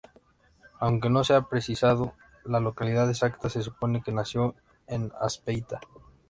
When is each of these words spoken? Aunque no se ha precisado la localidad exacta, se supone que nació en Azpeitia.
Aunque 0.79 1.11
no 1.11 1.23
se 1.23 1.35
ha 1.35 1.43
precisado 1.47 2.15
la 2.43 2.59
localidad 2.59 3.07
exacta, 3.07 3.51
se 3.51 3.61
supone 3.61 4.01
que 4.01 4.11
nació 4.11 4.55
en 4.87 5.11
Azpeitia. 5.21 5.79